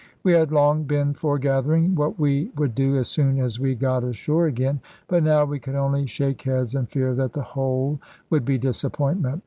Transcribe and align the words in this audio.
We 0.23 0.31
had 0.33 0.51
long 0.51 0.85
been 0.85 1.13
foregathering 1.13 1.93
what 1.93 2.17
we 2.19 2.49
would 2.57 2.73
do 2.73 2.97
as 2.97 3.07
soon 3.07 3.37
as 3.37 3.59
we 3.59 3.75
got 3.75 4.03
ashore 4.03 4.47
again; 4.47 4.79
but 5.07 5.21
now 5.21 5.45
we 5.45 5.59
could 5.59 5.75
only 5.75 6.07
shake 6.07 6.41
heads 6.41 6.73
and 6.73 6.89
fear 6.89 7.13
that 7.13 7.33
the 7.33 7.43
whole 7.43 8.01
would 8.31 8.43
be 8.43 8.57
disappointment. 8.57 9.39